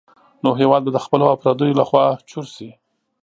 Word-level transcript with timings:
نو 0.43 0.49
هېواد 0.59 0.81
به 0.85 0.91
د 0.93 0.97
خپلو 1.05 1.25
او 1.31 1.37
پردیو 1.41 1.77
لخوا 1.79 2.05
چور 2.29 2.45
شي. 2.55 2.69